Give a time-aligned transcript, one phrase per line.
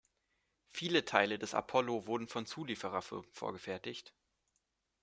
[0.71, 4.15] Viele Teile des Apollo wurden von Zulieferfirmen vorgefertigt.